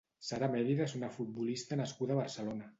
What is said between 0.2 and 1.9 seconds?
Sara Mérida és una futbolista